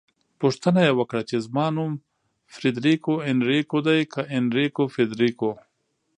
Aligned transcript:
پوښتنه 0.41 0.79
يې 0.87 0.93
وکړه 0.99 1.21
چې 1.29 1.35
زما 1.45 1.65
نوم 1.75 1.91
فریدریکو 2.55 3.13
انریکو 3.29 3.77
دی 3.87 4.01
که 4.13 4.21
انریکو 4.37 4.83
فریدریکو؟ 4.93 5.51